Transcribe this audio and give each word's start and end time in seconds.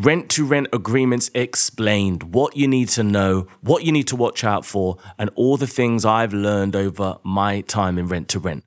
Rent 0.00 0.28
to 0.30 0.44
rent 0.44 0.68
agreements 0.72 1.28
explained, 1.34 2.32
what 2.32 2.56
you 2.56 2.68
need 2.68 2.88
to 2.90 3.02
know, 3.02 3.48
what 3.62 3.82
you 3.82 3.90
need 3.90 4.06
to 4.06 4.14
watch 4.14 4.44
out 4.44 4.64
for, 4.64 4.96
and 5.18 5.28
all 5.34 5.56
the 5.56 5.66
things 5.66 6.04
I've 6.04 6.32
learned 6.32 6.76
over 6.76 7.16
my 7.24 7.62
time 7.62 7.98
in 7.98 8.06
rent 8.06 8.28
to 8.28 8.38
rent. 8.38 8.62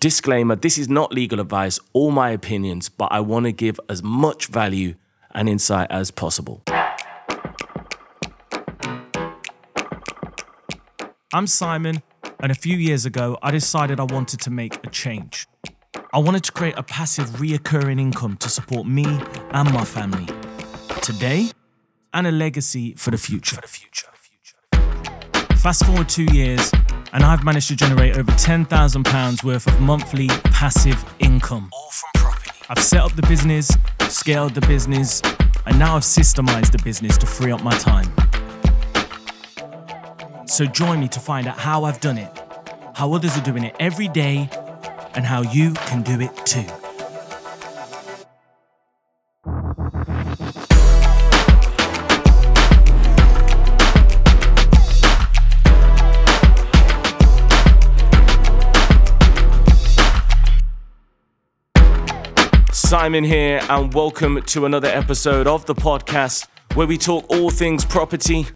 Disclaimer 0.00 0.56
this 0.56 0.76
is 0.76 0.86
not 0.86 1.14
legal 1.14 1.40
advice 1.40 1.80
or 1.94 2.12
my 2.12 2.28
opinions, 2.28 2.90
but 2.90 3.10
I 3.10 3.20
want 3.20 3.46
to 3.46 3.52
give 3.52 3.80
as 3.88 4.02
much 4.02 4.48
value 4.48 4.96
and 5.30 5.48
insight 5.48 5.90
as 5.90 6.10
possible. 6.10 6.62
I'm 11.32 11.46
Simon, 11.46 12.02
and 12.38 12.52
a 12.52 12.54
few 12.54 12.76
years 12.76 13.06
ago, 13.06 13.38
I 13.42 13.50
decided 13.50 13.98
I 13.98 14.04
wanted 14.04 14.40
to 14.40 14.50
make 14.50 14.74
a 14.84 14.90
change. 14.90 15.46
I 16.12 16.18
wanted 16.18 16.44
to 16.44 16.52
create 16.52 16.74
a 16.76 16.82
passive, 16.82 17.28
reoccurring 17.36 17.98
income 17.98 18.36
to 18.36 18.50
support 18.50 18.86
me 18.86 19.06
and 19.52 19.72
my 19.72 19.86
family 19.86 20.26
today 21.02 21.50
and 22.12 22.26
a 22.26 22.30
legacy 22.30 22.94
for 22.94 23.10
the 23.10 23.18
future. 23.18 23.56
For 23.56 23.62
the 23.62 23.68
future. 23.68 24.06
Fast 25.56 25.84
forward 25.84 26.08
two 26.08 26.24
years, 26.32 26.72
and 27.12 27.22
I've 27.22 27.44
managed 27.44 27.68
to 27.68 27.76
generate 27.76 28.16
over 28.16 28.32
£10,000 28.32 29.44
worth 29.44 29.66
of 29.66 29.80
monthly 29.80 30.28
passive 30.28 31.04
income. 31.18 31.68
All 31.72 31.90
from 31.90 32.10
property. 32.14 32.50
I've 32.68 32.82
set 32.82 33.00
up 33.00 33.12
the 33.12 33.22
business, 33.22 33.70
scaled 34.08 34.54
the 34.54 34.62
business, 34.62 35.22
and 35.66 35.78
now 35.78 35.96
I've 35.96 36.02
systemized 36.02 36.72
the 36.72 36.82
business 36.82 37.18
to 37.18 37.26
free 37.26 37.52
up 37.52 37.62
my 37.62 37.76
time. 37.78 38.10
So 40.46 40.64
join 40.66 41.00
me 41.00 41.08
to 41.08 41.20
find 41.20 41.46
out 41.46 41.58
how 41.58 41.84
I've 41.84 42.00
done 42.00 42.18
it, 42.18 42.30
how 42.94 43.12
others 43.12 43.36
are 43.36 43.42
doing 43.42 43.64
it 43.64 43.76
every 43.78 44.08
day, 44.08 44.48
and 45.14 45.24
how 45.24 45.42
you 45.42 45.74
can 45.74 46.02
do 46.02 46.20
it 46.20 46.34
too. 46.46 46.64
Simon 63.00 63.24
here, 63.24 63.62
and 63.70 63.94
welcome 63.94 64.42
to 64.42 64.66
another 64.66 64.88
episode 64.88 65.46
of 65.46 65.64
the 65.64 65.74
podcast 65.74 66.46
where 66.74 66.86
we 66.86 66.98
talk 66.98 67.24
all 67.30 67.48
things 67.48 67.82
property, 67.82 68.46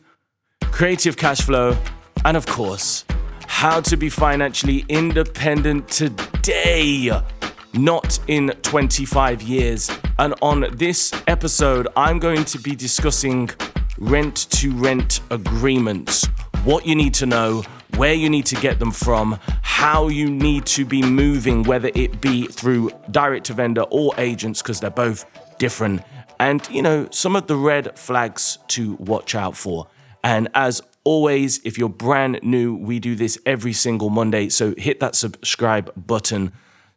creative 0.64 1.16
cash 1.16 1.40
flow, 1.40 1.74
and 2.26 2.36
of 2.36 2.44
course, 2.44 3.06
how 3.46 3.80
to 3.80 3.96
be 3.96 4.10
financially 4.10 4.84
independent 4.90 5.88
today, 5.88 7.10
not 7.72 8.18
in 8.26 8.50
25 8.60 9.40
years. 9.40 9.90
And 10.18 10.34
on 10.42 10.66
this 10.76 11.14
episode, 11.26 11.88
I'm 11.96 12.18
going 12.18 12.44
to 12.44 12.58
be 12.58 12.76
discussing 12.76 13.48
rent 13.96 14.50
to 14.50 14.72
rent 14.72 15.22
agreements, 15.30 16.26
what 16.64 16.84
you 16.84 16.94
need 16.94 17.14
to 17.14 17.24
know, 17.24 17.62
where 17.96 18.14
you 18.14 18.28
need 18.28 18.46
to 18.46 18.56
get 18.56 18.78
them 18.78 18.90
from, 18.90 19.38
how 19.62 20.08
you 20.08 20.30
need 20.30 20.66
to 20.66 20.84
be 20.84 21.02
moving, 21.02 21.62
whether 21.62 21.90
it 21.94 22.20
be 22.20 22.46
through 22.46 22.90
direct 23.10 23.46
to 23.46 23.54
vendor 23.54 23.82
or 23.90 24.12
agents, 24.18 24.62
because 24.62 24.80
they're 24.80 24.90
both 24.90 25.24
different, 25.58 26.02
and 26.40 26.68
you 26.70 26.82
know, 26.82 27.08
some 27.10 27.36
of 27.36 27.46
the 27.46 27.56
red 27.56 27.98
flags 27.98 28.58
to 28.68 28.94
watch 28.94 29.34
out 29.34 29.56
for. 29.56 29.86
And 30.22 30.48
as 30.54 30.82
always, 31.04 31.60
if 31.64 31.78
you're 31.78 31.88
brand 31.88 32.40
new, 32.42 32.74
we 32.74 32.98
do 32.98 33.14
this 33.14 33.38
every 33.46 33.72
single 33.72 34.10
Monday. 34.10 34.48
So 34.48 34.74
hit 34.76 35.00
that 35.00 35.14
subscribe 35.14 35.92
button 35.96 36.52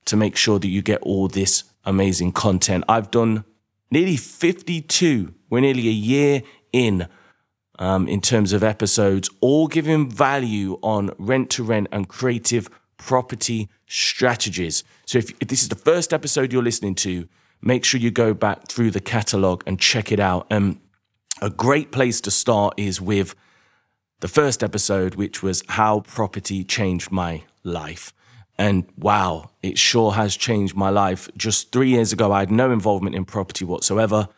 to 0.05 0.15
make 0.15 0.35
sure 0.35 0.59
that 0.59 0.67
you 0.67 0.81
get 0.81 1.01
all 1.01 1.27
this 1.27 1.65
amazing 1.85 2.31
content. 2.31 2.85
I've 2.87 3.11
done 3.11 3.43
nearly 3.91 4.17
52, 4.17 5.33
we're 5.49 5.59
nearly 5.59 5.87
a 5.87 5.91
year 5.91 6.41
in. 6.71 7.07
Um, 7.79 8.07
in 8.07 8.21
terms 8.21 8.53
of 8.53 8.63
episodes, 8.63 9.29
all 9.39 9.67
giving 9.67 10.09
value 10.09 10.79
on 10.81 11.11
rent 11.19 11.51
to 11.51 11.63
rent 11.63 11.87
and 11.91 12.09
creative 12.09 12.69
property 12.97 13.69
strategies. 13.85 14.83
So, 15.05 15.19
if, 15.19 15.29
if, 15.39 15.47
this 15.47 15.61
is 15.61 15.69
the 15.69 15.75
first 15.75 16.11
episode 16.11 16.51
you're 16.51 16.63
listening 16.63 16.95
to, 16.95 17.27
make 17.61 17.85
sure 17.85 17.99
you 17.99 18.09
go 18.09 18.33
back 18.33 18.67
through 18.67 18.91
the 18.91 18.99
catalog 18.99 19.63
and 19.67 19.79
check 19.79 20.11
it 20.11 20.19
out. 20.19 20.47
And 20.49 20.79
a 21.41 21.49
great 21.49 21.91
place 21.91 22.19
to 22.21 22.31
start 22.31 22.73
is 22.77 22.99
with 22.99 23.35
the 24.19 24.27
first 24.27 24.63
episode, 24.63 25.15
which 25.15 25.43
was 25.43 25.63
How 25.69 25.99
Property 25.99 26.63
Changed 26.63 27.11
My 27.11 27.43
Life. 27.63 28.13
And 28.57 28.85
wow, 28.97 29.51
it 29.61 29.77
sure 29.77 30.13
has 30.13 30.35
changed 30.35 30.75
my 30.75 30.89
life. 30.89 31.29
Just 31.37 31.71
three 31.71 31.89
years 31.89 32.11
ago, 32.11 32.31
I 32.31 32.39
had 32.39 32.51
no 32.51 32.71
involvement 32.71 33.15
in 33.15 33.25
property 33.25 33.65
whatsoever. 33.65 34.29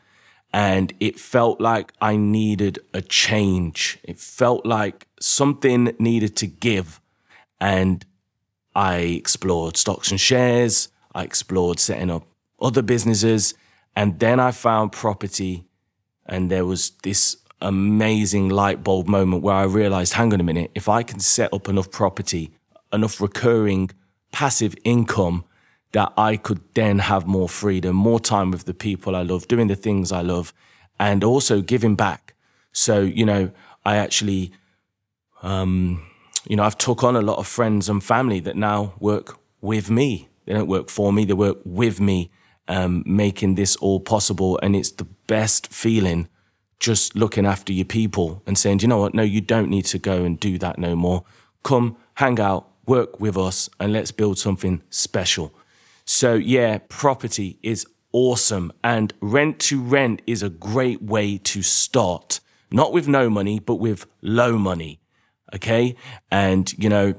And 0.51 0.93
it 0.99 1.19
felt 1.19 1.61
like 1.61 1.93
I 2.01 2.15
needed 2.15 2.79
a 2.93 3.01
change. 3.01 3.99
It 4.03 4.19
felt 4.19 4.65
like 4.65 5.07
something 5.19 5.95
needed 5.99 6.35
to 6.37 6.47
give. 6.47 6.99
And 7.59 8.05
I 8.75 8.97
explored 8.97 9.77
stocks 9.77 10.09
and 10.09 10.19
shares. 10.19 10.89
I 11.13 11.23
explored 11.23 11.79
setting 11.79 12.09
up 12.09 12.23
other 12.59 12.81
businesses. 12.81 13.53
And 13.95 14.19
then 14.19 14.39
I 14.39 14.51
found 14.51 14.91
property. 14.91 15.65
And 16.25 16.49
there 16.49 16.65
was 16.65 16.91
this 17.03 17.37
amazing 17.61 18.49
light 18.49 18.83
bulb 18.83 19.07
moment 19.07 19.43
where 19.43 19.55
I 19.55 19.63
realized 19.63 20.13
hang 20.13 20.33
on 20.33 20.39
a 20.39 20.43
minute, 20.43 20.71
if 20.73 20.87
I 20.87 21.03
can 21.03 21.19
set 21.19 21.53
up 21.53 21.67
enough 21.67 21.91
property, 21.91 22.51
enough 22.93 23.19
recurring 23.21 23.91
passive 24.31 24.75
income, 24.83 25.43
that 25.91 26.13
I 26.17 26.37
could 26.37 26.61
then 26.75 26.99
have 26.99 27.25
more 27.25 27.49
freedom, 27.49 27.95
more 27.95 28.19
time 28.19 28.51
with 28.51 28.65
the 28.65 28.73
people 28.73 29.15
I 29.15 29.23
love, 29.23 29.47
doing 29.47 29.67
the 29.67 29.75
things 29.75 30.11
I 30.11 30.21
love, 30.21 30.53
and 30.99 31.23
also 31.23 31.61
giving 31.61 31.95
back. 31.95 32.35
So, 32.71 33.01
you 33.01 33.25
know, 33.25 33.51
I 33.85 33.95
actually, 33.95 34.51
um, 35.41 36.05
you 36.47 36.55
know, 36.55 36.63
I've 36.63 36.77
took 36.77 37.03
on 37.03 37.15
a 37.15 37.21
lot 37.21 37.37
of 37.37 37.47
friends 37.47 37.89
and 37.89 38.03
family 38.03 38.39
that 38.41 38.55
now 38.55 38.93
work 38.99 39.39
with 39.61 39.89
me. 39.89 40.29
They 40.45 40.53
don't 40.53 40.67
work 40.67 40.89
for 40.89 41.11
me, 41.11 41.25
they 41.25 41.33
work 41.33 41.59
with 41.65 41.99
me, 41.99 42.31
um, 42.67 43.03
making 43.05 43.55
this 43.55 43.75
all 43.77 43.99
possible. 43.99 44.59
And 44.61 44.75
it's 44.75 44.91
the 44.91 45.07
best 45.27 45.71
feeling 45.73 46.27
just 46.79 47.15
looking 47.15 47.45
after 47.45 47.73
your 47.73 47.85
people 47.85 48.41
and 48.45 48.57
saying, 48.57 48.79
you 48.79 48.87
know 48.87 48.99
what? 48.99 49.13
No, 49.13 49.23
you 49.23 49.41
don't 49.41 49.69
need 49.69 49.85
to 49.85 49.99
go 49.99 50.23
and 50.23 50.39
do 50.39 50.57
that 50.59 50.77
no 50.77 50.95
more. 50.95 51.23
Come, 51.63 51.97
hang 52.15 52.39
out, 52.39 52.69
work 52.85 53.19
with 53.19 53.37
us, 53.37 53.69
and 53.79 53.91
let's 53.91 54.11
build 54.11 54.37
something 54.39 54.81
special. 54.89 55.53
So, 56.11 56.33
yeah, 56.33 56.79
property 56.89 57.59
is 57.61 57.85
awesome. 58.13 58.71
And 58.83 59.13
rent 59.21 59.59
to 59.59 59.79
rent 59.79 60.23
is 60.25 60.41
a 60.41 60.49
great 60.49 61.03
way 61.03 61.37
to 61.37 61.61
start, 61.61 62.39
not 62.71 62.91
with 62.91 63.07
no 63.07 63.29
money, 63.29 63.59
but 63.59 63.75
with 63.75 64.07
low 64.23 64.57
money. 64.57 65.01
Okay. 65.53 65.95
And, 66.31 66.73
you 66.79 66.89
know, 66.89 67.13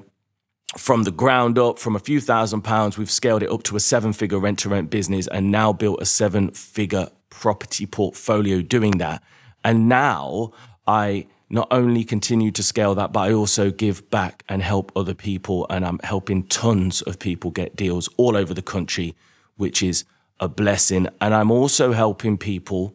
from 0.76 1.04
the 1.04 1.12
ground 1.12 1.56
up, 1.56 1.78
from 1.78 1.94
a 1.94 2.00
few 2.00 2.20
thousand 2.20 2.62
pounds, 2.62 2.98
we've 2.98 3.12
scaled 3.12 3.44
it 3.44 3.50
up 3.52 3.62
to 3.62 3.76
a 3.76 3.80
seven 3.80 4.12
figure 4.12 4.40
rent 4.40 4.58
to 4.58 4.68
rent 4.68 4.90
business 4.90 5.28
and 5.28 5.52
now 5.52 5.72
built 5.72 6.02
a 6.02 6.04
seven 6.04 6.50
figure 6.50 7.10
property 7.30 7.86
portfolio 7.86 8.60
doing 8.60 8.98
that. 8.98 9.22
And 9.64 9.88
now 9.88 10.50
I 10.88 11.28
not 11.50 11.66
only 11.72 12.04
continue 12.04 12.52
to 12.52 12.62
scale 12.62 12.94
that, 12.94 13.12
but 13.12 13.20
I 13.20 13.32
also 13.32 13.72
give 13.72 14.08
back 14.08 14.44
and 14.48 14.62
help 14.62 14.92
other 14.94 15.14
people. 15.14 15.66
And 15.68 15.84
I'm 15.84 15.98
helping 16.04 16.44
tons 16.44 17.02
of 17.02 17.18
people 17.18 17.50
get 17.50 17.74
deals 17.74 18.08
all 18.16 18.36
over 18.36 18.54
the 18.54 18.62
country, 18.62 19.16
which 19.56 19.82
is 19.82 20.04
a 20.38 20.48
blessing. 20.48 21.08
And 21.20 21.34
I'm 21.34 21.50
also 21.50 21.92
helping 21.92 22.38
people 22.38 22.94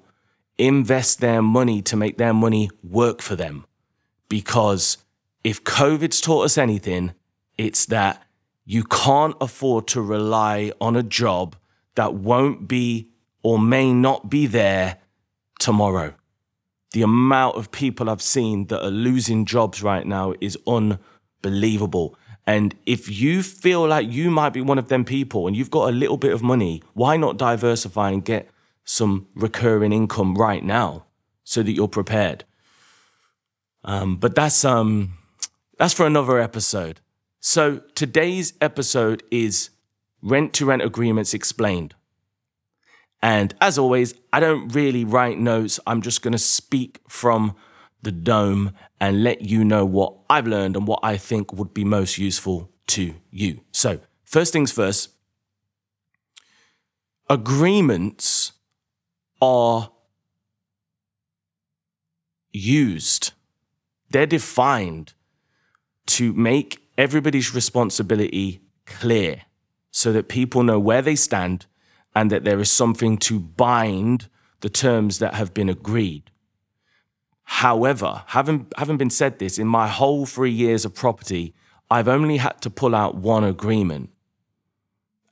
invest 0.57 1.19
their 1.19 1.41
money 1.41 1.81
to 1.81 1.97
make 1.97 2.17
their 2.17 2.33
money 2.33 2.69
work 2.81 3.21
for 3.21 3.35
them. 3.35 3.65
Because 4.29 4.97
if 5.44 5.63
COVID's 5.65 6.21
taught 6.21 6.45
us 6.45 6.57
anything, 6.57 7.13
it's 7.57 7.85
that 7.88 8.23
you 8.63 8.85
can't 8.85 9.35
afford 9.41 9.85
to 9.88 10.01
rely 10.01 10.71
on 10.79 10.95
a 10.95 11.03
job 11.03 11.57
that 11.95 12.13
won't 12.13 12.69
be 12.69 13.09
or 13.44 13.59
may 13.59 13.94
not 13.94 14.29
be 14.29 14.47
there 14.47 14.97
tomorrow 15.59 16.13
the 16.95 17.01
amount 17.01 17.57
of 17.57 17.71
people 17.71 18.09
I've 18.09 18.21
seen 18.21 18.68
that 18.68 18.81
are 18.81 18.89
losing 18.89 19.44
jobs 19.44 19.83
right 19.83 20.07
now 20.07 20.33
is 20.39 20.57
unbelievable. 20.65 22.15
And 22.47 22.74
if 22.86 23.09
you 23.09 23.44
feel 23.44 23.86
like 23.86 24.09
you 24.09 24.31
might 24.31 24.53
be 24.53 24.62
one 24.62 24.77
of 24.77 24.88
them 24.88 25.03
people 25.03 25.45
and 25.45 25.57
you've 25.57 25.69
got 25.69 25.89
a 25.89 25.92
little 25.92 26.15
bit 26.15 26.31
of 26.31 26.42
money, 26.42 26.81
why 26.94 27.18
not 27.18 27.36
diversify 27.36 28.12
and 28.12 28.24
get 28.24 28.50
some 28.86 29.27
recurring 29.36 29.92
income 29.92 30.36
right 30.36 30.63
now 30.63 31.03
so 31.44 31.62
that 31.63 31.74
you're 31.74 31.89
prepared? 31.89 32.45
Um, 33.83 34.15
but 34.15 34.33
that's 34.33 34.63
um, 34.63 35.18
that's 35.77 35.94
for 35.94 36.06
another 36.06 36.39
episode. 36.39 37.01
So 37.42 37.81
today's 37.95 38.53
episode 38.62 39.21
is 39.30 39.69
rent 40.21 40.53
to 40.53 40.65
rent 40.65 40.81
agreements 40.81 41.33
explained. 41.33 41.94
And 43.25 43.56
as 43.60 43.80
always, 43.80 44.13
I 44.31 44.39
don't 44.39 44.68
really 44.68 45.04
write 45.04 45.39
notes. 45.39 45.80
I'm 45.88 46.04
just 46.04 46.22
going 46.22 46.33
to 46.33 46.38
speak 46.38 47.01
from 47.07 47.56
the 48.04 48.12
dome 48.12 48.74
and 49.01 49.24
let 49.24 49.42
you 49.42 49.66
know 49.66 49.83
what 49.83 50.13
I've 50.30 50.45
learned 50.45 50.75
and 50.75 50.86
what 50.86 51.00
I 51.01 51.18
think 51.18 51.51
would 51.51 51.74
be 51.74 51.83
most 51.83 52.19
useful 52.19 52.69
to 52.89 53.16
you. 53.31 53.62
So, 53.72 54.00
first 54.25 54.54
things 54.54 54.72
first, 54.72 55.10
agreements 57.27 58.51
are 59.42 59.89
used, 62.51 63.31
they're 64.12 64.28
defined 64.28 65.13
to 66.06 66.31
make 66.33 66.78
everybody's 66.95 67.56
responsibility 67.56 68.62
clear 68.86 69.42
so 69.89 70.13
that 70.13 70.28
people 70.28 70.62
know 70.62 70.78
where 70.78 71.01
they 71.01 71.16
stand 71.16 71.66
and 72.15 72.31
that 72.31 72.44
there 72.44 72.59
is 72.59 72.71
something 72.71 73.17
to 73.17 73.39
bind 73.39 74.29
the 74.62 74.69
terms 74.69 75.19
that 75.19 75.35
have 75.35 75.53
been 75.53 75.69
agreed. 75.69 76.31
However, 77.44 78.23
having, 78.27 78.67
having 78.77 78.97
been 78.97 79.09
said 79.09 79.38
this, 79.38 79.59
in 79.59 79.67
my 79.67 79.88
whole 79.88 80.25
three 80.25 80.51
years 80.51 80.85
of 80.85 80.95
property, 80.95 81.53
I've 81.91 82.07
only 82.07 82.38
had 82.38 82.62
to 82.62 82.69
pull 82.69 82.95
out 82.95 83.15
one 83.15 83.44
agreement. 83.44 84.09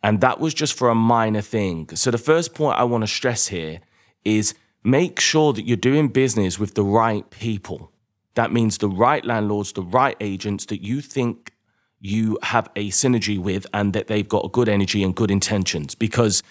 And 0.04 0.22
that 0.22 0.40
was 0.40 0.54
just 0.54 0.78
for 0.78 0.90
a 0.90 0.96
minor 0.96 1.42
thing. 1.42 1.90
So, 1.96 2.12
the 2.12 2.18
first 2.18 2.54
point 2.54 2.78
I 2.78 2.84
want 2.84 3.04
to 3.04 3.08
stress 3.08 3.48
here 3.48 3.80
is 4.26 4.54
make 4.84 5.20
sure 5.20 5.54
that 5.54 5.66
you're 5.66 5.78
doing 5.78 6.10
business 6.10 6.60
with 6.60 6.76
the 6.76 6.84
right 6.84 7.28
people. 7.30 7.92
That 8.36 8.52
means 8.52 8.78
the 8.78 8.90
right 8.90 9.24
landlords, 9.24 9.72
the 9.72 9.82
right 9.82 10.18
agents 10.20 10.66
that 10.66 10.84
you 10.84 11.00
think 11.02 11.54
you 12.02 12.38
have 12.44 12.70
a 12.76 12.90
synergy 12.90 13.40
with 13.40 13.66
and 13.74 13.94
that 13.94 14.08
they've 14.08 14.28
got 14.28 14.46
a 14.46 14.50
good 14.50 14.68
energy 14.68 15.04
and 15.04 15.16
good 15.16 15.32
intentions. 15.32 15.96
Because 15.96 16.44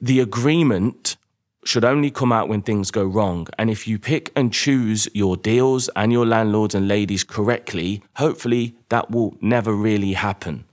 the 0.00 0.20
agreement 0.20 1.16
should 1.64 1.84
only 1.84 2.10
come 2.10 2.32
out 2.32 2.48
when 2.48 2.62
things 2.62 2.90
go 2.90 3.04
wrong. 3.04 3.46
And 3.58 3.70
if 3.70 3.88
you 3.88 3.98
pick 3.98 4.30
and 4.36 4.52
choose 4.52 5.08
your 5.12 5.36
deals 5.36 5.88
and 5.96 6.12
your 6.12 6.24
landlords 6.24 6.74
and 6.74 6.86
ladies 6.86 7.24
correctly, 7.24 8.02
hopefully 8.16 8.76
that 8.88 9.10
will 9.10 9.36
never 9.40 9.72
really 9.72 10.12
happen. 10.12 10.64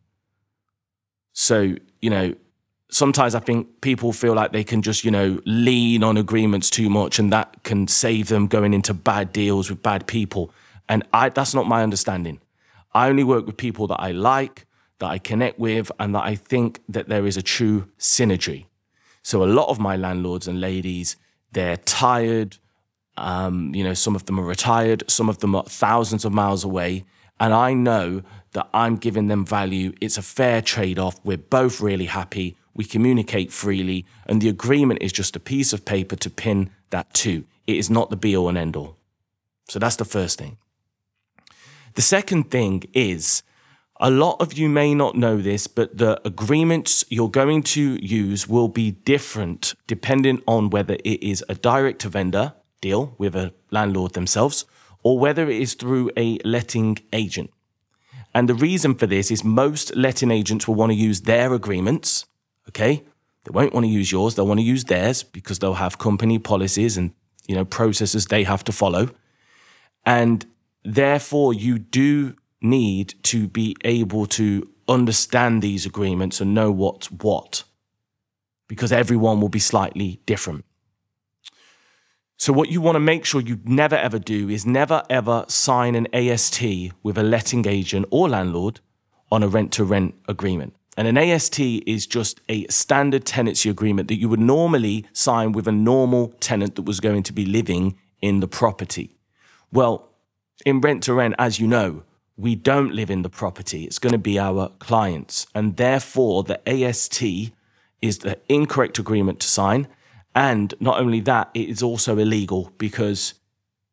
So, 1.33 1.75
you 2.01 2.09
know, 2.09 2.35
sometimes 2.91 3.33
I 3.33 3.39
think 3.39 3.81
people 3.81 4.13
feel 4.13 4.35
like 4.35 4.51
they 4.51 4.63
can 4.63 4.83
just, 4.83 5.03
you 5.03 5.09
know, 5.09 5.41
lean 5.45 6.03
on 6.03 6.15
agreements 6.15 6.69
too 6.69 6.89
much 6.89 7.17
and 7.17 7.33
that 7.33 7.63
can 7.63 7.87
save 7.87 8.27
them 8.27 8.45
going 8.47 8.73
into 8.73 8.93
bad 8.93 9.33
deals 9.33 9.69
with 9.69 9.81
bad 9.81 10.05
people. 10.05 10.51
And 10.87 11.03
I 11.11 11.29
that's 11.29 11.55
not 11.55 11.67
my 11.67 11.81
understanding. 11.81 12.39
I 12.93 13.09
only 13.09 13.23
work 13.23 13.47
with 13.47 13.57
people 13.57 13.87
that 13.87 13.99
I 13.99 14.11
like, 14.11 14.67
that 14.99 15.07
I 15.07 15.17
connect 15.17 15.57
with, 15.57 15.91
and 15.99 16.13
that 16.13 16.23
I 16.23 16.35
think 16.35 16.81
that 16.87 17.09
there 17.09 17.25
is 17.25 17.35
a 17.35 17.41
true 17.41 17.87
synergy. 17.97 18.65
So 19.23 19.43
a 19.43 19.45
lot 19.45 19.69
of 19.69 19.79
my 19.79 19.95
landlords 19.95 20.47
and 20.47 20.61
ladies, 20.61 21.17
they're 21.51 21.77
tired. 21.77 22.57
Um, 23.17 23.73
you 23.73 23.83
know, 23.83 23.93
some 23.93 24.15
of 24.15 24.25
them 24.25 24.39
are 24.39 24.45
retired, 24.45 25.03
some 25.07 25.29
of 25.29 25.39
them 25.39 25.55
are 25.55 25.63
thousands 25.63 26.25
of 26.25 26.33
miles 26.33 26.63
away. 26.63 27.05
And 27.39 27.53
I 27.53 27.73
know 27.73 28.21
that 28.53 28.69
I'm 28.73 28.97
giving 28.97 29.27
them 29.27 29.45
value. 29.45 29.93
It's 30.01 30.17
a 30.17 30.21
fair 30.21 30.61
trade 30.61 30.99
off. 30.99 31.19
We're 31.23 31.37
both 31.37 31.81
really 31.81 32.05
happy. 32.05 32.55
We 32.75 32.85
communicate 32.85 33.51
freely. 33.51 34.05
And 34.27 34.41
the 34.41 34.49
agreement 34.49 35.01
is 35.01 35.11
just 35.11 35.35
a 35.35 35.39
piece 35.39 35.73
of 35.73 35.85
paper 35.85 36.15
to 36.17 36.29
pin 36.29 36.69
that 36.89 37.13
to. 37.15 37.43
It 37.67 37.77
is 37.77 37.89
not 37.89 38.09
the 38.09 38.15
be 38.15 38.35
all 38.35 38.49
and 38.49 38.57
end 38.57 38.75
all. 38.75 38.97
So 39.67 39.79
that's 39.79 39.95
the 39.95 40.05
first 40.05 40.37
thing. 40.37 40.57
The 41.95 42.01
second 42.01 42.49
thing 42.51 42.83
is 42.93 43.43
a 44.03 44.11
lot 44.11 44.35
of 44.41 44.53
you 44.53 44.67
may 44.67 44.93
not 44.93 45.15
know 45.15 45.41
this, 45.41 45.65
but 45.65 45.97
the 45.97 46.19
agreements 46.27 47.05
you're 47.07 47.29
going 47.29 47.63
to 47.63 47.95
use 48.05 48.49
will 48.49 48.67
be 48.67 48.91
different 48.91 49.73
depending 49.87 50.41
on 50.45 50.69
whether 50.69 50.95
it 51.05 51.23
is 51.23 51.43
a 51.47 51.55
direct 51.55 52.01
to 52.01 52.09
vendor 52.09 52.53
deal 52.81 53.15
with 53.17 53.33
a 53.33 53.53
landlord 53.71 54.11
themselves 54.11 54.65
or 55.03 55.17
whether 55.17 55.49
it 55.49 55.61
is 55.61 55.73
through 55.73 56.11
a 56.17 56.37
letting 56.43 56.97
agent. 57.13 57.49
And 58.35 58.49
the 58.49 58.55
reason 58.55 58.93
for 58.93 59.07
this 59.07 59.31
is 59.31 59.41
most 59.41 59.95
letting 59.95 60.31
agents 60.31 60.67
will 60.67 60.75
want 60.75 60.91
to 60.91 60.97
use 60.97 61.21
their 61.21 61.53
agreements, 61.53 62.25
okay? 62.67 63.03
They 63.45 63.51
won't 63.51 63.73
want 63.73 63.85
to 63.85 63.89
use 63.89 64.11
yours, 64.11 64.35
they'll 64.35 64.47
want 64.47 64.59
to 64.59 64.65
use 64.65 64.83
theirs 64.83 65.23
because 65.23 65.59
they'll 65.59 65.75
have 65.75 65.97
company 65.97 66.39
policies 66.39 66.97
and, 66.97 67.13
you 67.47 67.55
know, 67.55 67.63
processes 67.63 68.25
they 68.25 68.43
have 68.43 68.65
to 68.65 68.73
follow. 68.73 69.11
And 70.05 70.45
therefore 70.83 71.53
you 71.53 71.79
do 71.79 72.35
need 72.63 73.15
to 73.23 73.47
be 73.47 73.75
able 73.83 74.25
to 74.25 74.67
understand 74.87 75.61
these 75.61 75.85
agreements 75.85 76.41
and 76.41 76.53
know 76.53 76.71
what's 76.71 77.11
what, 77.11 77.63
because 78.67 78.91
everyone 78.91 79.41
will 79.41 79.49
be 79.49 79.59
slightly 79.59 80.21
different. 80.25 80.65
So, 82.37 82.51
what 82.51 82.69
you 82.69 82.81
want 82.81 82.95
to 82.95 82.99
make 82.99 83.25
sure 83.25 83.41
you 83.41 83.59
never 83.63 83.95
ever 83.95 84.19
do 84.19 84.49
is 84.49 84.65
never 84.65 85.03
ever 85.09 85.45
sign 85.47 85.95
an 85.95 86.07
AST 86.13 86.61
with 87.01 87.17
a 87.17 87.23
letting 87.23 87.67
agent 87.67 88.05
or 88.09 88.27
landlord 88.29 88.79
on 89.31 89.43
a 89.43 89.47
rent 89.47 89.71
to 89.73 89.83
rent 89.83 90.15
agreement. 90.27 90.75
And 90.95 91.07
an 91.07 91.17
AST 91.17 91.59
is 91.59 92.05
just 92.05 92.39
a 92.49 92.67
standard 92.67 93.25
tenancy 93.25 93.69
agreement 93.69 94.07
that 94.09 94.19
you 94.19 94.29
would 94.29 94.39
normally 94.39 95.05
sign 95.11 95.51
with 95.53 95.67
a 95.67 95.71
normal 95.71 96.33
tenant 96.39 96.75
that 96.75 96.83
was 96.83 96.99
going 96.99 97.23
to 97.23 97.33
be 97.33 97.45
living 97.45 97.97
in 98.21 98.41
the 98.41 98.47
property. 98.47 99.15
Well, 99.71 100.09
in 100.65 100.81
rent 100.81 101.03
to 101.03 101.13
rent, 101.13 101.35
as 101.39 101.59
you 101.59 101.67
know, 101.67 102.03
we 102.35 102.55
don't 102.55 102.93
live 102.93 103.11
in 103.11 103.21
the 103.21 103.29
property. 103.29 103.83
It's 103.83 103.99
going 103.99 104.13
to 104.13 104.17
be 104.17 104.39
our 104.39 104.69
clients. 104.79 105.45
And 105.53 105.77
therefore, 105.77 106.43
the 106.43 106.67
AST 106.67 107.23
is 108.01 108.19
the 108.19 108.39
incorrect 108.49 108.99
agreement 108.99 109.39
to 109.41 109.47
sign. 109.47 109.87
And 110.35 110.73
not 110.79 110.99
only 110.99 111.19
that, 111.21 111.51
it 111.53 111.69
is 111.69 111.83
also 111.83 112.17
illegal 112.17 112.71
because 112.77 113.35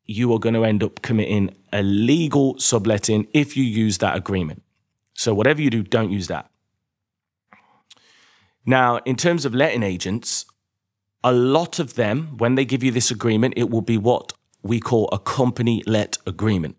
you 0.05 0.33
are 0.33 0.39
going 0.39 0.55
to 0.55 0.65
end 0.65 0.83
up 0.83 1.01
committing 1.01 1.55
a 1.71 1.83
legal 1.83 2.57
subletting 2.59 3.27
if 3.33 3.55
you 3.55 3.63
use 3.63 3.99
that 3.99 4.15
agreement. 4.15 4.63
So, 5.13 5.33
whatever 5.33 5.61
you 5.61 5.69
do, 5.69 5.83
don't 5.83 6.11
use 6.11 6.27
that. 6.27 6.49
Now, 8.65 8.97
in 9.05 9.15
terms 9.15 9.45
of 9.45 9.53
letting 9.53 9.83
agents, 9.83 10.45
a 11.23 11.31
lot 11.31 11.79
of 11.79 11.93
them, 11.93 12.37
when 12.37 12.55
they 12.55 12.65
give 12.65 12.83
you 12.83 12.91
this 12.91 13.11
agreement, 13.11 13.53
it 13.55 13.69
will 13.69 13.81
be 13.81 13.97
what 13.97 14.33
we 14.63 14.79
call 14.79 15.09
a 15.11 15.19
company 15.19 15.83
let 15.85 16.17
agreement. 16.25 16.75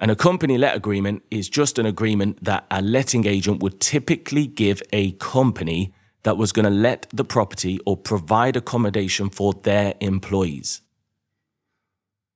And 0.00 0.10
a 0.10 0.16
company 0.16 0.58
let 0.58 0.76
agreement 0.76 1.22
is 1.30 1.48
just 1.48 1.78
an 1.78 1.86
agreement 1.86 2.44
that 2.44 2.66
a 2.70 2.80
letting 2.80 3.26
agent 3.26 3.62
would 3.62 3.80
typically 3.80 4.46
give 4.46 4.82
a 4.92 5.12
company 5.12 5.92
that 6.22 6.36
was 6.36 6.52
going 6.52 6.64
to 6.64 6.70
let 6.70 7.06
the 7.12 7.24
property 7.24 7.80
or 7.84 7.96
provide 7.96 8.56
accommodation 8.56 9.28
for 9.30 9.54
their 9.54 9.94
employees. 10.00 10.82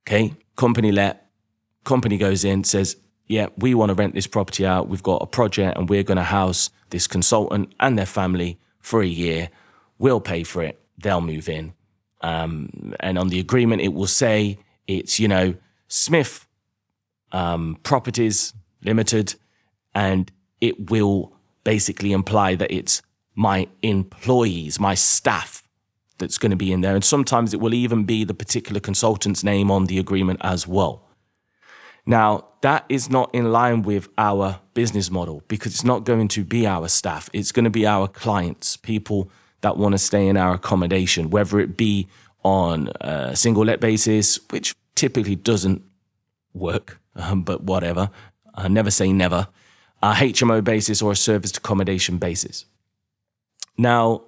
Okay, 0.07 0.35
company 0.57 0.91
let, 0.91 1.31
company 1.85 2.19
goes 2.19 2.45
in, 2.45 2.65
says, 2.65 2.97
Yeah, 3.29 3.49
we 3.57 3.75
want 3.75 3.91
to 3.91 3.95
rent 3.95 4.15
this 4.15 4.27
property 4.27 4.67
out. 4.67 4.89
We've 4.89 5.03
got 5.03 5.23
a 5.23 5.27
project 5.27 5.79
and 5.79 5.89
we're 5.89 6.03
going 6.03 6.17
to 6.17 6.25
house 6.25 6.71
this 6.91 7.07
consultant 7.07 7.73
and 7.79 7.97
their 7.97 8.07
family 8.07 8.59
for 8.81 9.03
a 9.03 9.07
year. 9.07 9.51
We'll 9.99 10.21
pay 10.21 10.43
for 10.43 10.63
it. 10.63 10.81
They'll 10.99 11.21
move 11.21 11.49
in. 11.49 11.75
Um, 12.23 12.95
and 13.01 13.19
on 13.19 13.29
the 13.29 13.39
agreement, 13.39 13.83
it 13.83 13.93
will 13.93 14.07
say 14.07 14.59
it's, 14.87 15.21
you 15.21 15.29
know, 15.29 15.55
Smith 15.89 16.47
um, 17.33 17.79
Properties 17.83 18.55
Limited, 18.85 19.35
and 19.95 20.31
it 20.61 20.91
will 20.91 21.33
basically 21.65 22.13
imply 22.13 22.55
that 22.55 22.71
it's 22.71 23.03
my 23.35 23.69
employees, 23.83 24.79
my 24.79 24.95
staff 24.95 25.63
that's 26.19 26.39
going 26.39 26.51
to 26.51 26.57
be 26.57 26.73
in 26.73 26.83
there. 26.83 26.95
And 26.95 27.05
sometimes 27.05 27.53
it 27.53 27.61
will 27.61 27.75
even 27.75 28.05
be 28.05 28.25
the 28.25 28.35
particular 28.35 28.81
consultant's 28.81 29.43
name 29.43 29.71
on 29.71 29.87
the 29.87 29.99
agreement 29.99 30.41
as 30.43 30.67
well. 30.69 31.09
Now, 32.05 32.49
that 32.63 32.85
is 32.89 33.11
not 33.11 33.35
in 33.35 33.53
line 33.53 33.83
with 33.83 34.09
our 34.19 34.61
business 34.75 35.11
model 35.11 35.43
because 35.49 35.73
it's 35.73 35.85
not 35.85 36.05
going 36.05 36.29
to 36.29 36.45
be 36.45 36.67
our 36.67 36.89
staff. 36.89 37.31
It's 37.33 37.53
going 37.53 37.65
to 37.65 37.71
be 37.71 37.87
our 37.87 38.09
clients, 38.09 38.77
people 38.77 39.31
that 39.61 39.77
want 39.77 39.93
to 39.93 39.99
stay 39.99 40.27
in 40.27 40.37
our 40.37 40.55
accommodation, 40.55 41.31
whether 41.31 41.61
it 41.61 41.77
be 41.77 42.09
on 42.45 42.89
a 43.01 43.37
single 43.37 43.65
let 43.65 43.81
basis, 43.81 44.41
which 44.51 44.75
typically 44.95 45.37
doesn't 45.37 45.83
work, 46.55 47.01
um, 47.17 47.43
but 47.43 47.63
whatever. 47.63 48.11
Uh, 48.55 48.69
never 48.69 48.91
say 48.91 49.13
never. 49.13 49.49
A 50.03 50.13
HMO 50.13 50.63
basis 50.63 51.01
or 51.01 51.13
a 51.13 51.17
serviced 51.17 51.59
accommodation 51.59 52.19
basis. 52.19 52.65
Now, 53.79 54.23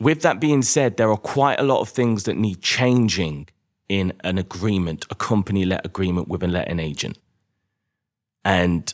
with 0.00 0.22
that 0.22 0.40
being 0.40 0.62
said, 0.62 0.96
there 0.96 1.10
are 1.10 1.16
quite 1.16 1.60
a 1.60 1.62
lot 1.62 1.80
of 1.80 1.88
things 1.88 2.24
that 2.24 2.36
need 2.36 2.62
changing 2.62 3.48
in 3.88 4.12
an 4.24 4.38
agreement, 4.38 5.04
a 5.10 5.14
company 5.14 5.64
let 5.64 5.84
agreement 5.84 6.28
with 6.28 6.42
a 6.42 6.48
letting 6.48 6.78
agent. 6.78 7.18
And 8.44 8.92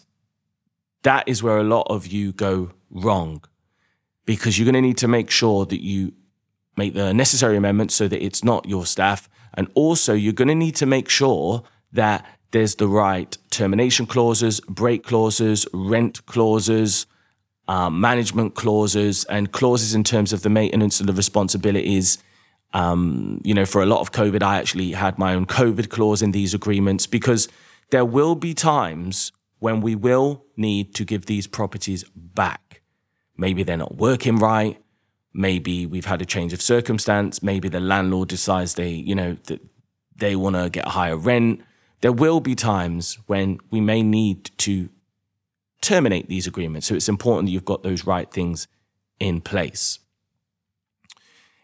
that 1.02 1.28
is 1.28 1.42
where 1.42 1.58
a 1.58 1.62
lot 1.62 1.86
of 1.88 2.06
you 2.06 2.32
go 2.32 2.72
wrong 2.90 3.44
because 4.24 4.58
you're 4.58 4.64
going 4.64 4.74
to 4.74 4.80
need 4.80 4.98
to 4.98 5.08
make 5.08 5.30
sure 5.30 5.64
that 5.66 5.82
you 5.82 6.12
make 6.76 6.94
the 6.94 7.14
necessary 7.14 7.56
amendments 7.56 7.94
so 7.94 8.08
that 8.08 8.24
it's 8.24 8.42
not 8.42 8.68
your 8.68 8.84
staff. 8.84 9.28
And 9.54 9.68
also, 9.74 10.12
you're 10.12 10.32
going 10.32 10.48
to 10.48 10.54
need 10.54 10.76
to 10.76 10.86
make 10.86 11.08
sure 11.08 11.62
that 11.92 12.26
there's 12.50 12.76
the 12.76 12.88
right 12.88 13.36
termination 13.50 14.06
clauses, 14.06 14.60
break 14.60 15.04
clauses, 15.04 15.66
rent 15.72 16.24
clauses, 16.26 17.06
um, 17.68 18.00
management 18.00 18.54
clauses, 18.54 19.24
and 19.24 19.52
clauses 19.52 19.94
in 19.94 20.04
terms 20.04 20.32
of 20.32 20.42
the 20.42 20.50
maintenance 20.50 21.00
and 21.00 21.08
the 21.08 21.12
responsibilities. 21.12 22.18
Um, 22.72 23.40
you 23.44 23.54
know, 23.54 23.64
for 23.64 23.82
a 23.82 23.86
lot 23.86 24.00
of 24.00 24.12
COVID, 24.12 24.42
I 24.42 24.58
actually 24.58 24.92
had 24.92 25.18
my 25.18 25.34
own 25.34 25.46
COVID 25.46 25.88
clause 25.88 26.22
in 26.22 26.32
these 26.32 26.54
agreements 26.54 27.06
because 27.06 27.48
there 27.90 28.04
will 28.04 28.34
be 28.34 28.54
times 28.54 29.32
when 29.58 29.80
we 29.80 29.94
will 29.94 30.44
need 30.56 30.94
to 30.94 31.04
give 31.04 31.26
these 31.26 31.46
properties 31.46 32.04
back. 32.14 32.82
Maybe 33.36 33.62
they're 33.62 33.76
not 33.76 33.96
working 33.96 34.36
right. 34.36 34.80
Maybe 35.32 35.86
we've 35.86 36.06
had 36.06 36.22
a 36.22 36.24
change 36.24 36.52
of 36.52 36.62
circumstance. 36.62 37.42
Maybe 37.42 37.68
the 37.68 37.80
landlord 37.80 38.28
decides 38.28 38.74
they, 38.74 38.90
you 38.90 39.14
know, 39.14 39.36
that 39.44 39.60
they 40.16 40.34
want 40.36 40.56
to 40.56 40.70
get 40.70 40.86
a 40.86 40.90
higher 40.90 41.16
rent. 41.16 41.60
There 42.06 42.12
will 42.12 42.38
be 42.38 42.54
times 42.54 43.18
when 43.26 43.58
we 43.72 43.80
may 43.80 44.00
need 44.00 44.52
to 44.58 44.90
terminate 45.80 46.28
these 46.28 46.46
agreements. 46.46 46.86
So 46.86 46.94
it's 46.94 47.08
important 47.08 47.48
that 47.48 47.50
you've 47.50 47.64
got 47.64 47.82
those 47.82 48.06
right 48.06 48.30
things 48.30 48.68
in 49.18 49.40
place. 49.40 49.98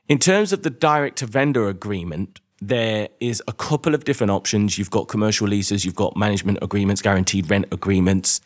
In 0.08 0.18
terms 0.18 0.52
of 0.52 0.64
the 0.64 0.68
direct 0.68 1.18
to 1.18 1.26
vendor 1.26 1.68
agreement, 1.68 2.40
there 2.60 3.08
is 3.20 3.40
a 3.46 3.52
couple 3.52 3.94
of 3.94 4.02
different 4.02 4.32
options. 4.32 4.78
You've 4.78 4.90
got 4.90 5.06
commercial 5.06 5.46
leases, 5.46 5.84
you've 5.84 5.94
got 5.94 6.16
management 6.16 6.58
agreements, 6.60 7.02
guaranteed 7.02 7.48
rent 7.48 7.66
agreements. 7.70 8.40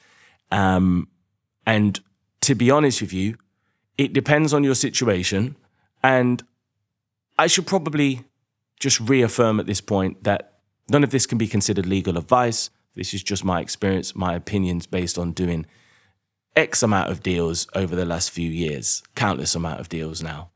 Um, 0.50 1.08
and 1.64 1.98
to 2.42 2.54
be 2.54 2.70
honest 2.70 3.00
with 3.00 3.14
you, 3.14 3.38
it 3.96 4.12
depends 4.12 4.52
on 4.52 4.62
your 4.62 4.74
situation. 4.74 5.56
And 6.02 6.42
I 7.38 7.46
should 7.46 7.66
probably 7.66 8.24
just 8.78 9.00
reaffirm 9.00 9.58
at 9.60 9.66
this 9.66 9.80
point 9.80 10.24
that 10.24 10.55
none 10.88 11.04
of 11.04 11.10
this 11.10 11.26
can 11.26 11.38
be 11.38 11.48
considered 11.48 11.86
legal 11.86 12.16
advice. 12.16 12.70
This 12.94 13.12
is 13.12 13.22
just 13.22 13.44
my 13.44 13.60
experience, 13.60 14.16
my 14.16 14.34
opinions 14.34 14.86
based 14.86 15.18
on 15.18 15.32
doing 15.32 15.66
X 16.56 16.82
amount 16.82 17.10
of 17.10 17.22
deals 17.22 17.66
over 17.74 17.94
the 17.94 18.06
last 18.06 18.30
few 18.30 18.50
years, 18.50 19.02
countless 19.14 19.54
amount 19.54 19.80
of 19.80 19.88
deals 19.88 20.22
now. 20.22 20.50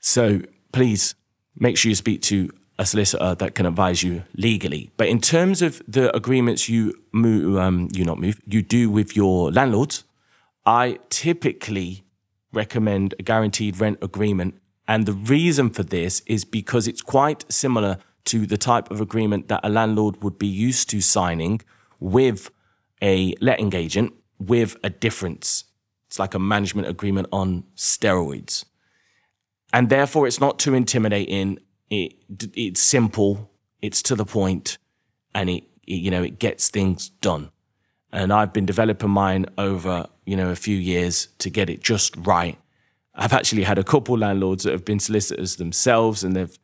So 0.00 0.42
please 0.72 1.14
make 1.56 1.76
sure 1.76 1.88
you 1.88 1.94
speak 1.94 2.22
to 2.22 2.50
a 2.78 2.86
solicitor 2.86 3.34
that 3.34 3.54
can 3.54 3.66
advise 3.66 4.02
you 4.02 4.22
legally. 4.34 4.90
But 4.96 5.08
in 5.08 5.20
terms 5.20 5.62
of 5.62 5.82
the 5.88 6.14
agreements 6.14 6.68
you 6.68 6.94
move, 7.12 7.58
um, 7.58 7.88
you 7.92 8.04
not 8.04 8.20
move, 8.20 8.40
you 8.46 8.62
do 8.62 8.88
with 8.90 9.16
your 9.16 9.50
landlords, 9.50 10.04
I 10.64 10.98
typically 11.10 12.04
recommend 12.52 13.14
a 13.18 13.22
guaranteed 13.22 13.80
rent 13.80 13.98
agreement. 14.02 14.60
And 14.86 15.06
the 15.06 15.12
reason 15.12 15.70
for 15.70 15.82
this 15.82 16.20
is 16.26 16.44
because 16.44 16.86
it's 16.86 17.02
quite 17.02 17.44
similar 17.52 17.98
to 18.24 18.46
the 18.46 18.58
type 18.58 18.90
of 18.90 19.00
agreement 19.00 19.48
that 19.48 19.60
a 19.62 19.68
landlord 19.68 20.22
would 20.22 20.38
be 20.38 20.46
used 20.46 20.90
to 20.90 21.00
signing 21.00 21.60
with 22.00 22.50
a 23.02 23.34
letting 23.40 23.74
agent 23.74 24.12
with 24.38 24.76
a 24.84 24.90
difference. 24.90 25.64
It's 26.06 26.18
like 26.18 26.34
a 26.34 26.38
management 26.38 26.88
agreement 26.88 27.28
on 27.32 27.64
steroids. 27.76 28.64
And 29.72 29.88
therefore, 29.88 30.26
it's 30.26 30.40
not 30.40 30.58
too 30.58 30.74
intimidating 30.74 31.58
it, 31.90 32.14
it's 32.54 32.82
simple, 32.82 33.50
it's 33.80 34.02
to 34.02 34.14
the 34.14 34.24
point, 34.24 34.78
and 35.34 35.48
it, 35.48 35.64
it, 35.86 35.94
you 35.94 36.10
know 36.10 36.22
it 36.22 36.38
gets 36.38 36.68
things 36.68 37.08
done. 37.08 37.50
And 38.12 38.32
I've 38.32 38.52
been 38.52 38.66
developing 38.66 39.10
mine 39.10 39.46
over 39.56 40.06
you 40.24 40.36
know 40.36 40.50
a 40.50 40.56
few 40.56 40.76
years 40.76 41.28
to 41.38 41.50
get 41.50 41.70
it 41.70 41.82
just 41.82 42.14
right. 42.18 42.58
I've 43.14 43.32
actually 43.32 43.64
had 43.64 43.78
a 43.78 43.84
couple 43.84 44.16
landlords 44.16 44.64
that 44.64 44.72
have 44.72 44.84
been 44.84 45.00
solicitors 45.00 45.56
themselves, 45.56 46.22
and 46.24 46.36
they've 46.36 46.58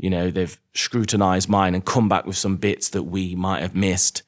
you 0.00 0.10
know 0.10 0.30
they've 0.30 0.58
scrutinized 0.74 1.48
mine 1.48 1.74
and 1.74 1.84
come 1.84 2.08
back 2.08 2.26
with 2.26 2.36
some 2.36 2.56
bits 2.56 2.88
that 2.90 3.04
we 3.04 3.34
might 3.34 3.60
have 3.60 3.74
missed. 3.74 4.22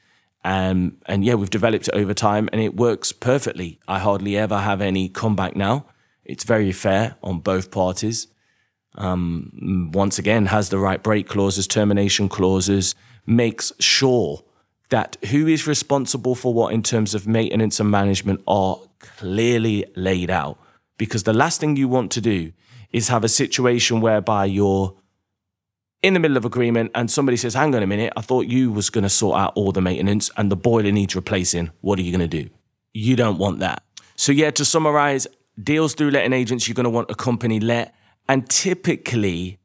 Um, 0.44 0.98
and 1.06 1.24
yeah, 1.24 1.34
we've 1.34 1.50
developed 1.50 1.88
it 1.88 1.94
over 1.94 2.14
time, 2.14 2.48
and 2.52 2.60
it 2.60 2.76
works 2.76 3.12
perfectly. 3.12 3.78
I 3.86 3.98
hardly 3.98 4.36
ever 4.36 4.58
have 4.58 4.80
any 4.80 5.08
comeback 5.08 5.54
now. 5.56 5.86
It's 6.24 6.44
very 6.44 6.72
fair 6.72 7.16
on 7.22 7.40
both 7.40 7.70
parties 7.70 8.28
um, 8.94 9.90
once 9.92 10.18
again, 10.18 10.46
has 10.46 10.68
the 10.68 10.78
right 10.78 11.02
break 11.02 11.28
clauses, 11.28 11.66
termination 11.66 12.28
clauses, 12.28 12.94
makes 13.26 13.72
sure 13.78 14.44
that 14.90 15.16
who 15.30 15.46
is 15.46 15.66
responsible 15.66 16.34
for 16.34 16.52
what 16.52 16.74
in 16.74 16.82
terms 16.82 17.14
of 17.14 17.26
maintenance 17.26 17.80
and 17.80 17.90
management 17.90 18.42
are 18.46 18.78
clearly 18.98 19.86
laid 19.96 20.30
out. 20.30 20.58
Because 20.98 21.22
the 21.22 21.32
last 21.32 21.60
thing 21.60 21.76
you 21.76 21.88
want 21.88 22.10
to 22.12 22.20
do 22.20 22.52
is 22.92 23.08
have 23.08 23.24
a 23.24 23.28
situation 23.28 24.00
whereby 24.00 24.44
you're 24.44 24.94
in 26.02 26.14
the 26.14 26.20
middle 26.20 26.36
of 26.36 26.44
agreement 26.44 26.90
and 26.94 27.10
somebody 27.10 27.36
says, 27.36 27.54
hang 27.54 27.74
on 27.74 27.82
a 27.82 27.86
minute, 27.86 28.12
I 28.16 28.20
thought 28.20 28.46
you 28.46 28.72
was 28.72 28.90
going 28.90 29.04
to 29.04 29.10
sort 29.10 29.38
out 29.38 29.52
all 29.54 29.72
the 29.72 29.80
maintenance 29.80 30.30
and 30.36 30.50
the 30.50 30.56
boiler 30.56 30.92
needs 30.92 31.14
replacing. 31.14 31.70
What 31.80 31.98
are 31.98 32.02
you 32.02 32.10
going 32.10 32.28
to 32.28 32.42
do? 32.42 32.50
You 32.92 33.16
don't 33.16 33.38
want 33.38 33.60
that. 33.60 33.82
So 34.16 34.32
yeah, 34.32 34.50
to 34.50 34.64
summarize, 34.64 35.26
deals 35.62 35.94
through 35.94 36.10
letting 36.10 36.32
agents, 36.32 36.66
you're 36.66 36.74
going 36.74 36.84
to 36.84 36.90
want 36.90 37.10
a 37.10 37.14
company 37.14 37.60
let 37.60 37.94
and 38.28 38.48
typically, 38.48 39.58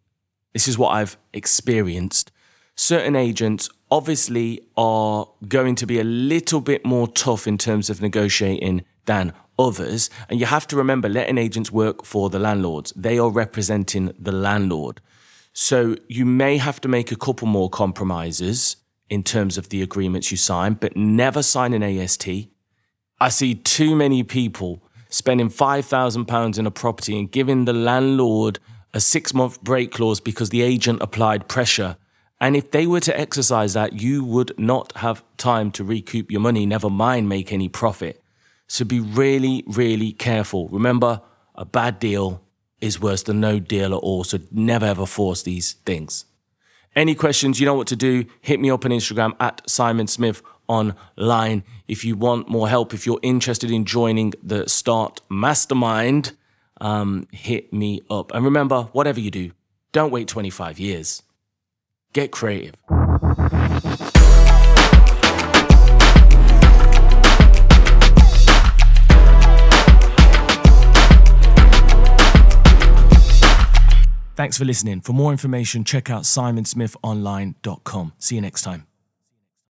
this 0.54 0.68
is 0.68 0.78
what 0.78 0.90
I've 0.90 1.18
experienced, 1.34 2.32
certain 2.76 3.16
agents 3.16 3.70
obviously 3.90 4.62
are 4.76 5.28
going 5.48 5.76
to 5.76 5.86
be 5.86 6.00
a 6.00 6.04
little 6.04 6.62
bit 6.62 6.86
more 6.86 7.08
tough 7.08 7.48
in 7.48 7.58
terms 7.58 7.90
of 7.90 8.02
negotiating 8.02 8.84
than 9.06 9.34
others. 9.58 10.10
And 10.30 10.40
you 10.40 10.46
have 10.46 10.68
to 10.68 10.76
remember, 10.76 11.08
letting 11.08 11.38
agents 11.38 11.72
work 11.72 12.04
for 12.04 12.30
the 12.30 12.40
landlords, 12.40 12.92
they 12.96 13.18
are 13.18 13.30
representing 13.30 14.14
the 14.20 14.32
landlord. 14.32 15.02
So 15.60 15.96
you 16.08 16.24
may 16.24 16.58
have 16.58 16.80
to 16.82 16.88
make 16.88 17.12
a 17.12 17.16
couple 17.16 17.48
more 17.48 17.68
compromises 17.68 18.76
in 19.10 19.24
terms 19.24 19.58
of 19.58 19.70
the 19.70 19.82
agreements 19.82 20.30
you 20.30 20.38
sign, 20.38 20.76
but 20.76 20.96
never 20.96 21.42
sign 21.42 21.74
an 21.74 21.82
AST. 21.82 22.28
I 23.20 23.30
see 23.30 23.56
too 23.56 23.96
many 23.96 24.22
people 24.22 24.84
spending 25.10 25.50
£5,000 25.50 26.60
in 26.60 26.68
a 26.68 26.70
property 26.70 27.18
and 27.18 27.32
giving 27.32 27.66
the 27.66 27.74
landlord 27.74 28.60
a 28.94 29.00
six 29.00 29.34
month 29.34 29.60
break 29.64 29.92
clause 29.92 30.20
because 30.20 30.52
the 30.52 30.62
agent 30.62 31.02
applied 31.02 31.48
pressure. 31.48 31.98
And 32.40 32.56
if 32.56 32.70
they 32.70 32.86
were 32.86 33.00
to 33.00 33.20
exercise 33.20 33.74
that, 33.74 34.00
you 34.00 34.24
would 34.24 34.54
not 34.60 34.96
have 34.98 35.24
time 35.38 35.72
to 35.72 35.84
recoup 35.84 36.30
your 36.30 36.42
money, 36.42 36.68
never 36.68 36.92
mind 36.92 37.30
make 37.30 37.52
any 37.52 37.68
profit. 37.68 38.22
So 38.68 38.86
be 38.86 39.00
really, 39.00 39.64
really 39.66 40.12
careful. 40.12 40.68
Remember, 40.68 41.24
a 41.56 41.66
bad 41.66 41.98
deal 41.98 42.44
is 42.82 43.00
worse 43.02 43.24
than 43.24 43.40
no 43.40 43.60
deal 43.60 43.94
at 43.94 44.00
all. 44.00 44.24
So 44.24 44.40
never 44.52 44.86
ever 44.86 45.06
force 45.06 45.44
these 45.44 45.74
things. 45.86 46.26
Any 46.96 47.14
questions, 47.14 47.60
you 47.60 47.66
know 47.66 47.76
what 47.76 47.88
to 47.88 47.96
do. 47.96 48.26
Hit 48.42 48.60
me 48.60 48.72
up 48.72 48.84
on 48.84 48.92
Instagram 48.92 49.36
at 49.40 49.62
Simon 49.70 50.08
Smith 50.08 50.42
online. 50.68 51.64
If 51.88 52.04
you 52.04 52.16
want 52.16 52.50
more 52.50 52.68
help, 52.70 52.94
if 52.94 53.06
you're 53.06 53.20
interested 53.22 53.72
in 53.72 53.86
joining 53.86 54.34
the 54.42 54.68
Start 54.68 55.22
Mastermind, 55.30 56.36
um, 56.82 57.28
hit 57.32 57.72
me 57.72 58.02
up. 58.10 58.34
And 58.34 58.44
remember, 58.44 58.84
whatever 58.94 59.20
you 59.20 59.32
do, 59.32 59.52
don't 59.92 60.12
wait 60.12 60.28
25 60.28 60.80
years. 60.80 61.24
Get 62.14 62.32
creative. 62.32 62.76
Thanks 74.38 74.58
for 74.58 74.66
listening. 74.66 75.02
For 75.02 75.14
more 75.14 75.32
information, 75.32 75.84
check 75.84 76.10
out 76.12 76.24
simonsmithonline.com. 76.24 78.14
See 78.20 78.36
you 78.36 78.42
next 78.42 78.62
time. 78.62 78.87